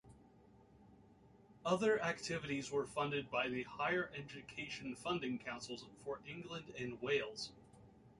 Other 1.63 2.01
activities 2.01 2.71
were 2.71 2.87
funded 2.87 3.29
by 3.29 3.49
the 3.49 3.61
Higher 3.61 4.09
Education 4.15 4.95
Funding 4.95 5.37
Councils 5.37 5.85
for 6.03 6.21
England 6.27 6.73
and 6.79 6.99
Wales. 7.03 7.51